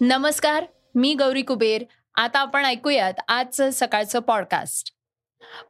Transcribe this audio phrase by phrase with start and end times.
[0.00, 0.64] नमस्कार
[0.94, 1.84] मी गौरी कुबेर.
[2.14, 4.92] आता आपण ऐकूयात आजचं सकाळचं पॉडकास्ट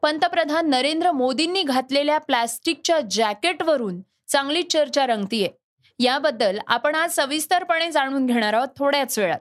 [0.03, 5.49] पंतप्रधान नरेंद्र मोदींनी घातलेल्या प्लॅस्टिकच्या जॅकेटवरून चांगली चर्चा रंगतीये.
[5.99, 9.41] याबद्दल आपण आज सविस्तरपणे जाणून घेणार आहोत थोड्याच वेळात.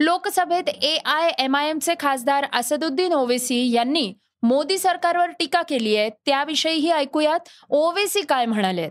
[0.00, 6.10] लोकसभेत ए आय एम आय एमचे खासदार असदुद्दीन ओवेसी यांनी मोदी सरकारवर टीका केली आहे
[6.10, 7.40] त्याविषयीही ऐकूयात.
[7.70, 8.88] ओवेसी काय म्हणाले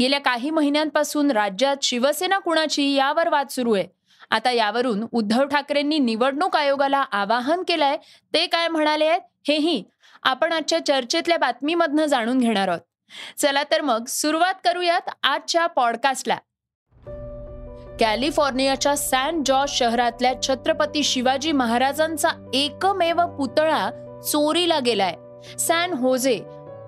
[0.00, 3.99] गेल्या काही महिन्यांपासून राज्यात शिवसेना कुणाची यावर वाद सुरू आहे?
[4.30, 7.96] आता यावरून उद्धव ठाकरेंनी निवडणूक आयोगाला आवाहन केलंय.
[8.34, 9.20] ते काय म्हणाले आहेत?
[9.48, 9.82] हेही
[10.22, 12.80] आपण आजच्या चर्चेतल्या बातमीमधनं जाणून घेणार आहोत.
[13.38, 16.36] चला तर मग सुरुवात करूयात आजच्या पॉडकास्टला.
[18.00, 23.90] कॅलिफोर्नियाच्या सॅन जॉर्ज शहरातल्या छत्रपती शिवाजी महाराजांचा एकमेव पुतळा
[24.26, 25.14] चोरीला गेलाय.
[25.58, 26.40] सॅन होजे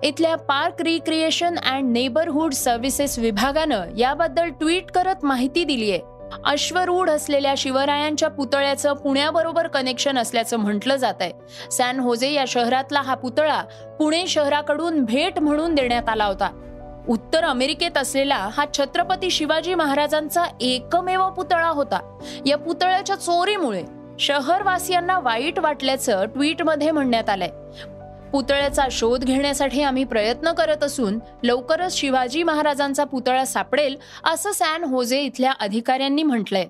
[0.03, 6.12] इथल्या park recreation and neighbourhood services विभागानं याबद्दल ट्विट करत माहिती दिली आहे
[6.45, 11.31] अश्वरूढ असलेल्या शिवरायांच्या पुतळ्याचं पुण्याबरोबर कनेक्शन असल्याचं म्हटलं जात आहे
[11.71, 13.61] सॅन होजे या शहरातला हा पुतळा
[13.99, 16.59] पुणे शहराकडून भेट म्हणून देण्यात आला होता.
[17.09, 22.19] उत्तर अमेरिकेत असलेला हा छत्रपती शिवाजी महाराजांचा एकमेव पुतळा होता.
[22.45, 23.83] या पुतळ्याच्या चोरीमुळे
[24.19, 27.49] शहरवासियांना वाईट वाटल्याचं ट्विटमध्ये म्हणण्यात आलंय.
[28.33, 35.21] पुतळ्याचा शोध घेण्यासाठी आम्ही प्रयत्न करत असून लवकरच शिवाजी महाराजांचा पुतळा सापडेल असं सॅन होजे
[35.21, 36.65] इथल्या अधिकाऱ्यांनी म्हटलंय.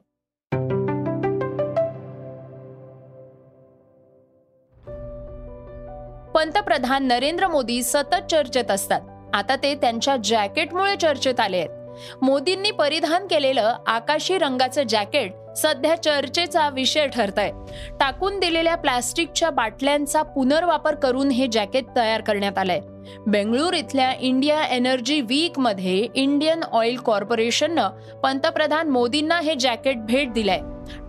[6.35, 9.01] पंतप्रधान नरेंद्र मोदी सतत चर्चेत असतात.
[9.33, 11.69] आता ते त्यांच्या जॅकेटमुळे चर्चेत आले आहेत.
[12.21, 17.51] मोदींनी परिधान केलेलं आकाशी रंगाचं जॅकेट सध्या चर्चेचा विषय ठरत आहे
[17.99, 22.79] टाकून दिलेल्या प्लास्टिकच्या बाटल्यांचा पुनर्वापर करून हे जॅकेट तयार करण्यात आलंय.
[23.27, 27.89] बेंगळूर इथल्या इंडिया एनर्जी वीकमध्ये इंडियन ऑइल कॉर्पोरेशननं
[28.23, 30.59] पंतप्रधान मोदींना हे जॅकेट भेट दिलंय.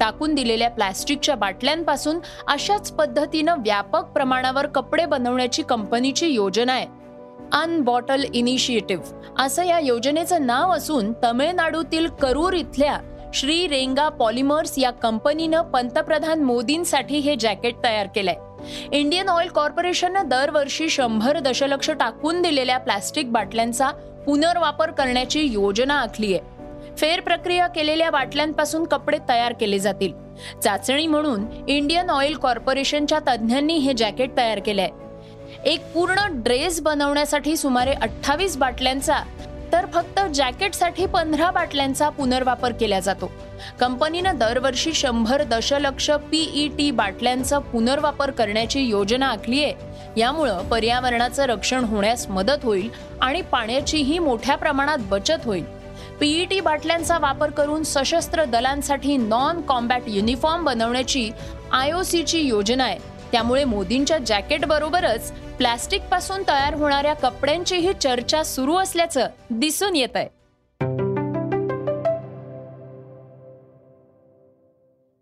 [0.00, 2.18] टाकून दिलेल्या प्लास्टिकच्या बाटल्यांपासून
[2.48, 6.86] अशाच पद्धतीनं व्यापक प्रमाणावर कपडे बनवण्याची कंपनीची योजना आहे.
[7.52, 12.98] अनबॉटल इनिशिएटिव्ह असं या योजनेचं नाव असून तमिळनाडूतील करूर इथल्या
[13.34, 18.34] श्री रेंगा पॉलिमर्स या कंपनीनं पंतप्रधान मोदींसाठी हे जॅकेट तयार केलंय.
[18.92, 23.90] इंडियन ऑइल कॉर्पोरेशननं दरवर्षी शंभर दशलक्ष टाकून दिलेल्या प्लास्टिक बाटल्यांचा
[24.26, 30.12] पुनर्वापर करण्याची योजना आखली आहे फेर प्रक्रिया केलेल्या बाटल्यांपासून कपडे तयार केले जातील.
[30.62, 34.88] चाचणी म्हणून इंडियन ऑइल कॉर्पोरेशनच्या तज्ज्ञांनी हे जॅकेट तयार केलंय.
[35.64, 39.16] एक पूर्ण ड्रेस बनवण्यासाठी सुमारे अठ्ठावीस बाटल्यांचा
[39.74, 43.32] तर फक्त जॅकेटसाठी पंधरा बाटल्यांचा पुनर्वापर केला जातो.
[43.80, 49.74] कंपनीनं दरवर्षी शंभर दशलक्ष पीई टी बाटल्यांचा पुनर्वापर करण्याची योजना आखली आहे.
[50.16, 52.90] यामुळं पर्यावरणाचं रक्षण होण्यास मदत होईल
[53.20, 55.64] आणि पाण्याचीही मोठ्या प्रमाणात बचत होईल.
[56.20, 61.30] पीईटी बाटल्यांचा वापर करून सशस्त्र दलांसाठी नॉन कॉम्बॅट युनिफॉर्म बनवण्याची
[61.72, 62.98] आयओसीची योजना आहे.
[63.32, 70.28] त्यामुळे मोदींच्या जॅकेट बरोबरच प्लास्टिकपासून तयार होणाऱ्या कपड्यांचीही चर्चा सुरू असल्याचं दिसून येत आहे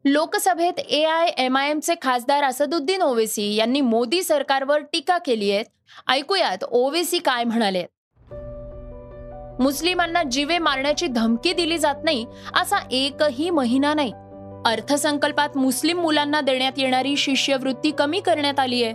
[0.05, 5.65] लोकसभेत ए आय एम आय एमचे खासदार असदुद्दीन ओवेसी यांनी मोदी सरकारवर टीका केली आहे.
[6.09, 7.85] ऐकूयात ओवेसी काय म्हणाले.
[9.63, 14.13] मुस्लिमांना जीवे मारण्याची धमकी दिली जात नाही असा एकही महिना नाही.
[14.67, 18.95] अर्थसंकल्पात मुस्लिम मुलांना देण्यात येणारी शिष्यवृत्ती कमी करण्यात आली आहे.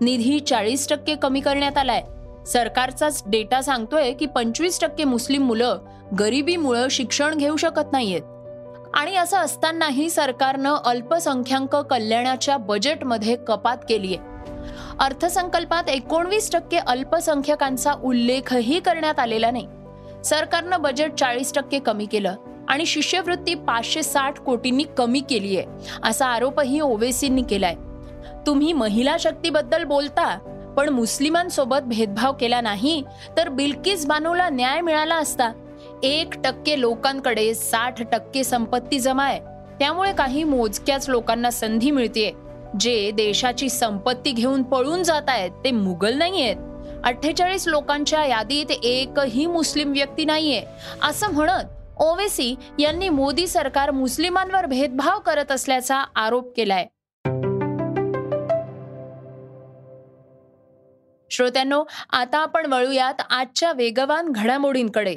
[0.00, 2.02] निधी चाळीस टक्के कमी करण्यात आलाय.
[2.46, 5.78] सरकारचाच डेटा सांगतोय की पंचवीस टक्के मुस्लिम मुलं
[6.20, 8.22] गरिबीमुळं शिक्षण घेऊ शकत नाहीयेत.
[8.94, 14.34] आणि असं असतानाही सरकारनं अल्पसंख्याक कल्याणाच्या बजेटमध्ये कपात केली आहे
[15.00, 19.66] अर्थसंकल्पात एकोणवीस टक्के अल्पसंख्याकांचा उल्लेखही करण्यात आलेला नाही.
[20.24, 22.34] सरकारनं बजेट चाळीस टक्के कमी केलं
[22.68, 25.66] आणि शिष्यवृत्ती पाचशे साठ कोटींनी कमी केली आहे
[26.04, 27.74] असा आरोपही ओवेसींनी केलाय.
[28.46, 30.36] तुम्ही महिला शक्तीबद्दल बोलता
[30.76, 33.02] पण मुस्लिमांसोबत भेदभाव केला नाही
[33.36, 35.50] तर बिल्किस बानूला न्याय मिळाला असता.
[36.02, 39.40] एक टक्के लोकांकडे साठ टक्के संपत्ती जमा आहे
[39.78, 42.30] त्यामुळे काही मोजक्याच लोकांना संधी मिळते
[42.80, 49.46] जे देशाची संपत्ती घेऊन पळून जात आहेत ते मुघल नाही आहेत अठ्ठेचाळीस लोकांच्या यादीत एकही
[49.46, 50.62] मुस्लिम व्यक्ती नाहीये.
[51.02, 56.86] असं म्हणत ओवेसी यांनी मोदी सरकार मुस्लिमांवर भेदभाव करत असल्याचा आरोप केलाय.
[61.30, 65.16] श्रोत्यांनो आता आपण वळूयात आजच्या वेगवान घडामोडींकडे.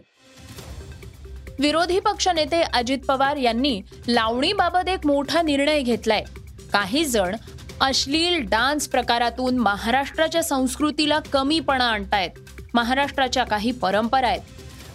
[1.60, 6.24] विरोधी पक्षनेते अजित पवार यांनी लावणीबाबत एक मोठा निर्णय घेतलाय.
[6.74, 7.36] काही जण
[7.82, 12.30] अश्लील डान्स प्रकारातून महाराष्ट्राच्या संस्कृतीला कमीपणा आणतायत.
[12.74, 14.42] महाराष्ट्राच्या काही परंपरा आहेत.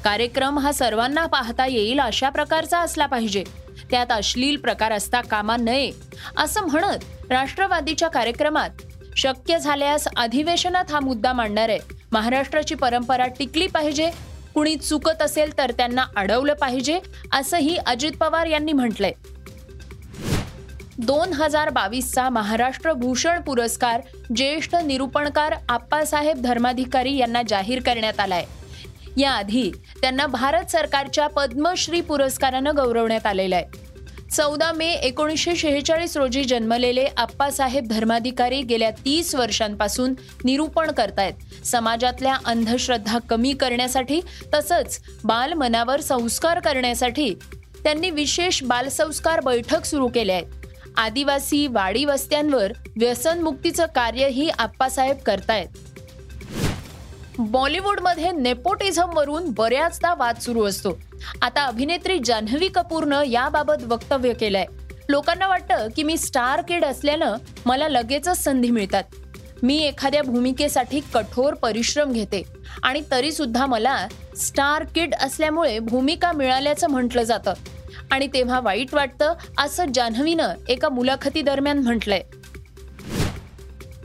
[0.05, 3.45] कार्यक्रम हा सर्वांना पाहता येईल अशा प्रकारचा असला पाहिजे.
[3.91, 5.91] त्यात अश्लील प्रकार असता कामा नये
[6.37, 8.71] असं म्हणत राष्ट्रवादीच्या कार्यक्रमात
[9.17, 11.79] शक्य झाल्यास अधिवेशनात हा मुद्दा मांडणार आहे.
[12.13, 14.11] महाराष्ट्राची परंपरा टिकली पाहिजे.
[14.55, 17.01] कुणी चुकत असेल तर त्यांना अडवलं पाहिजे
[17.33, 19.13] असंही अजित पवार यांनी म्हटलंय.
[20.99, 24.01] दोन हजार बावीसचा महाराष्ट्र भूषण पुरस्कार
[24.37, 28.45] ज्येष्ठ निरूपणकार आप्पासाहेब धर्माधिकारी यांना जाहीर करण्यात आलाय.
[29.17, 29.71] याआधी
[30.01, 33.84] त्यांना भारत सरकारच्या पद्मश्री पुरस्कारानं गौरवण्यात आलेलं आहे.
[34.37, 40.15] चौदा मे एकोणीसशे शेहेचाळीस रोजी जन्मलेले आप्पासाहेब धर्माधिकारी गेल्या तीस वर्षांपासून
[40.45, 41.67] निरूपण करतायत.
[41.67, 44.21] समाजातल्या अंधश्रद्धा कमी करण्यासाठी
[44.55, 47.35] तसंच बालमनावर संस्कार करण्यासाठी
[47.85, 50.47] त्यांनी विशेष बालसंस्कार बैठक सुरू केल्या आहेत.
[50.97, 55.94] आदिवासी वाडी वस्त्यांवर व्यसनमुक्तीचं कार्यही आप्पासाहेब करतायत.
[57.39, 60.99] बॉलिवूडमध्ये नेपोटिझमवरून बऱ्याचदा वाद सुरू असतो.
[61.43, 64.65] आता अभिनेत्री जान्हवी कपूरनं याबाबत वक्तव्य केलंय.
[65.09, 67.35] लोकांना वाटतं की मी स्टार किड असल्यानं
[67.67, 69.05] मला लगेचच संधी मिळतात.
[69.63, 72.43] मी एखाद्या भूमिकेसाठी कठोर परिश्रम घेते
[72.83, 77.53] आणि तरी सुद्धा मला स्टार किड असल्यामुळे भूमिका मिळाल्याचं म्हटलं जातं.
[78.11, 82.23] आणि तेव्हा वाईट वाटतं असं जान्हवीनं एका मुलाखती दरम्यान म्हटलंय.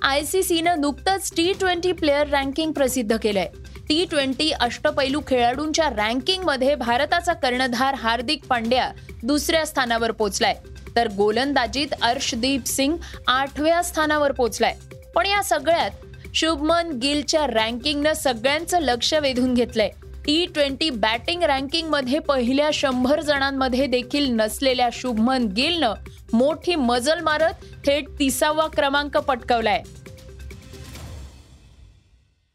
[0.10, 3.48] आय सी सीनं नुकतंच टी ट्वेंटी प्लेअर रँकिंग प्रसिद्ध केलंय.
[3.90, 8.92] टी ट्वेंटी अष्टपैलू खेळाडूंच्या रँकिंगमध्ये भारताचा कर्णधार हार्दिक पांड्या
[9.24, 10.56] दुसऱ्या स्थानावर पोहोचलाय
[10.96, 12.98] तर गोलंदाजीत अर्शदीप सिंग
[13.28, 14.76] आठव्या स्थानावर पोहोचलाय
[15.16, 15.92] पण या सगळ्यात
[16.34, 19.90] शुभमन गिलच्या रँकिंगनं सगळ्यांचं लक्ष वेधून घेतलंय.
[20.26, 25.94] टी ट्वेंटी बॅटिंग रँकिंगमध्ये पहिल्या शंभर जणांमध्ये देखील नसलेल्या शुभमन गिलनं
[26.34, 27.54] मोठी मजल मारत
[27.86, 29.84] थेट तिसावा क्रमांक पटकवलाय.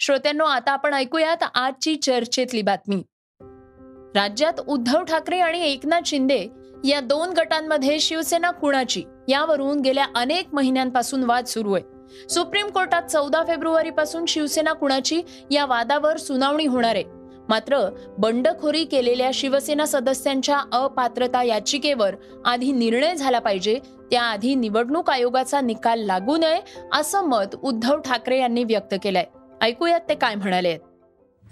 [0.00, 3.02] श्रोत्यांनो आता आपण ऐकूयात आजची चर्चेतली बातमी.
[4.14, 6.46] राज्यात उद्धव ठाकरे आणि एकनाथ शिंदे
[6.84, 11.94] या दोन गटांमध्ये शिवसेना कुणाची यावरून गेल्या अनेक महिन्यांपासून वाद सुरू आहे.
[12.28, 17.04] सुप्रीम कोर्टात चौदा फेब्रुवारी पासून शिवसेना कुणाची या वादावर सुनावणी होणार आहे.
[17.48, 17.78] मात्र
[18.18, 22.14] बंडखोरी केलेल्या शिवसेना सदस्यांच्या अपात्रता याचिकेवर
[22.44, 23.78] आधी निर्णय झाला पाहिजे
[24.10, 26.60] त्याआधी निवडणूक आयोगाचा निकाल लागू नये
[26.92, 29.24] असं मत उद्धव ठाकरे यांनी व्यक्त केलंय.
[29.62, 30.76] ऐकूयात ते काय म्हणाले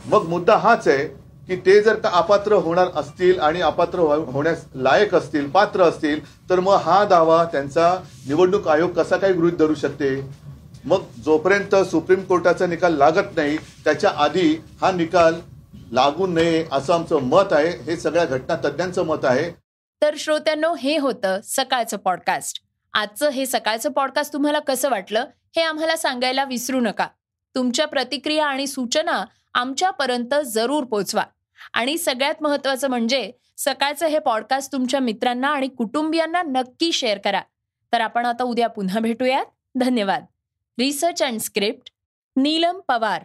[0.00, 1.06] मग मुद्दा हाच आहे
[1.47, 6.21] की ते जर का अपात्र होणार असतील आणि अपात्र हो-, होण्यास लायक असतील पात्र असतील
[6.50, 7.95] तर मग हा दावा त्यांचा
[8.29, 10.15] निवडणूक आयोग कसा काय गृहित धरू शकते?
[10.85, 15.35] मग जोपर्यंत सुप्रीम कोर्टाचा निकाल लागत नाही त्याच्या आधी हा निकाल
[15.93, 17.83] लागू नये असं आमचं मत आहे.
[17.83, 19.50] हे सगळ्या घटना तज्ज्ञांचं मत आहे.
[20.03, 22.62] तर श्रोत्यांनो हे होतं सकाळचं पॉडकास्ट
[22.93, 27.06] आजचं हे सकाळचं पॉडकास्ट तुम्हाला कसं वाटलं हे आम्हाला सांगायला विसरू नका.
[27.55, 29.25] तुमच्या प्रतिक्रिया आणि सूचना
[29.55, 31.23] आमच्यापर्यंत जरूर पोचवा.
[31.73, 37.40] आणि सगळ्यात महत्वाचं म्हणजे सकाळचं हे पॉडकास्ट तुमच्या मित्रांना आणि कुटुंबियांना नक्की शेअर करा.
[37.93, 39.47] तर आपण आता उद्या पुन्हा भेटूयात.
[39.75, 40.25] धन्यवाद.
[40.78, 41.90] Research and script
[42.37, 43.25] Neelam Pawar.